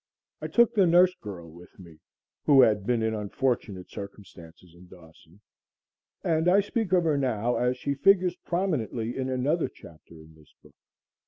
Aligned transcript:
I 0.41 0.47
took 0.47 0.73
the 0.73 0.87
nurse 0.87 1.13
girl 1.13 1.47
with 1.51 1.77
me 1.77 1.99
who 2.47 2.61
had 2.63 2.87
been 2.87 3.03
in 3.03 3.13
unfortunate 3.13 3.87
circumstances 3.91 4.73
in 4.73 4.87
Dawson 4.87 5.41
and 6.23 6.47
I 6.49 6.59
speak 6.59 6.91
of 6.91 7.03
her 7.03 7.19
now, 7.19 7.55
as 7.57 7.77
she 7.77 7.93
figures 7.93 8.35
prominently 8.37 9.15
in 9.15 9.29
another 9.29 9.67
chapter 9.69 10.15
in 10.15 10.33
this 10.33 10.55
book. 10.63 10.73